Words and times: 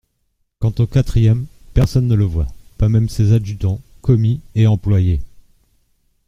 Quant 0.57 0.73
au 0.79 0.87
quatrième, 0.87 1.45
personne 1.75 2.07
ne 2.07 2.15
le 2.15 2.23
voit, 2.23 2.47
pas 2.79 2.89
même 2.89 3.07
ses 3.07 3.33
adjudants, 3.33 3.79
commis 4.01 4.41
et 4.55 4.65
employés. 4.65 5.21